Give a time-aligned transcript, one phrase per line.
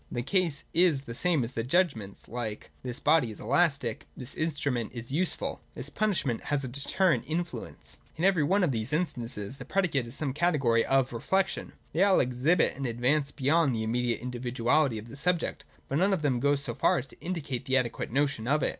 [0.11, 5.11] The case is the same with judgments like: This body is elastic: This instrument is
[5.11, 7.97] useful: This punishment has a deterrent influence.
[8.15, 11.73] In every one of these instances the predicate is some category of reflection.
[11.93, 16.23] They all exhibit an advance beyond the immediate individuality of the subject, but none of
[16.23, 18.69] them goes so far as to indicate the adequate notion of it.